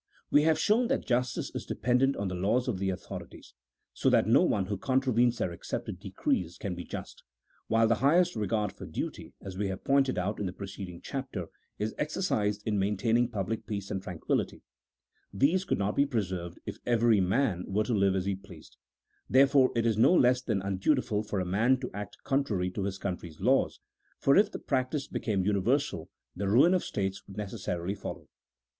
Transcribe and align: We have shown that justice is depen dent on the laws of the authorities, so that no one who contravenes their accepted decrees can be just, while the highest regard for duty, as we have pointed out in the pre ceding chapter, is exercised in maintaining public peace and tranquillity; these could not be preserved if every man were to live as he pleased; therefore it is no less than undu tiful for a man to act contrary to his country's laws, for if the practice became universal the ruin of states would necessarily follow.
We 0.31 0.41
have 0.45 0.57
shown 0.57 0.87
that 0.87 1.05
justice 1.05 1.51
is 1.53 1.67
depen 1.67 1.99
dent 1.99 2.17
on 2.17 2.27
the 2.27 2.33
laws 2.33 2.67
of 2.67 2.79
the 2.79 2.89
authorities, 2.89 3.53
so 3.93 4.09
that 4.09 4.25
no 4.25 4.41
one 4.41 4.65
who 4.65 4.75
contravenes 4.75 5.37
their 5.37 5.51
accepted 5.51 5.99
decrees 5.99 6.57
can 6.57 6.73
be 6.73 6.83
just, 6.85 7.21
while 7.67 7.87
the 7.87 7.93
highest 8.01 8.35
regard 8.35 8.71
for 8.73 8.87
duty, 8.87 9.35
as 9.43 9.59
we 9.59 9.67
have 9.67 9.83
pointed 9.83 10.17
out 10.17 10.39
in 10.39 10.47
the 10.47 10.53
pre 10.53 10.65
ceding 10.65 11.01
chapter, 11.03 11.49
is 11.77 11.93
exercised 11.99 12.63
in 12.65 12.79
maintaining 12.79 13.29
public 13.29 13.67
peace 13.67 13.91
and 13.91 14.01
tranquillity; 14.01 14.63
these 15.31 15.65
could 15.65 15.77
not 15.77 15.95
be 15.95 16.07
preserved 16.07 16.57
if 16.65 16.79
every 16.83 17.21
man 17.21 17.63
were 17.67 17.83
to 17.83 17.93
live 17.93 18.15
as 18.15 18.25
he 18.25 18.33
pleased; 18.33 18.77
therefore 19.29 19.71
it 19.75 19.85
is 19.85 19.99
no 19.99 20.15
less 20.15 20.41
than 20.41 20.61
undu 20.63 20.95
tiful 20.95 21.21
for 21.21 21.39
a 21.39 21.45
man 21.45 21.79
to 21.79 21.91
act 21.93 22.17
contrary 22.23 22.71
to 22.71 22.85
his 22.85 22.97
country's 22.97 23.39
laws, 23.39 23.79
for 24.17 24.35
if 24.35 24.49
the 24.51 24.57
practice 24.57 25.07
became 25.07 25.45
universal 25.45 26.09
the 26.35 26.49
ruin 26.49 26.73
of 26.73 26.83
states 26.83 27.21
would 27.27 27.37
necessarily 27.37 27.93
follow. 27.93 28.27